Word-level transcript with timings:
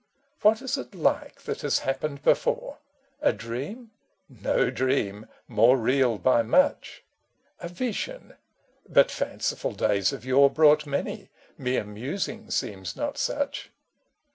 What 0.41 0.63
is 0.63 0.79
it 0.79 0.95
like 0.95 1.43
that 1.43 1.61
has 1.61 1.77
happened 1.85 2.23
before? 2.23 2.79
A 3.21 3.31
dream? 3.31 3.91
No 4.27 4.71
dream, 4.71 5.27
more 5.47 5.77
real 5.77 6.17
by 6.17 6.41
much. 6.41 7.03
A 7.59 7.67
vision? 7.69 8.33
But 8.89 9.11
fanciful 9.11 9.73
days 9.73 10.11
of 10.11 10.25
yore 10.25 10.49
Brought 10.49 10.87
many: 10.87 11.29
mere 11.55 11.83
musing 11.83 12.49
seems 12.49 12.95
not 12.95 13.19
such. 13.19 13.69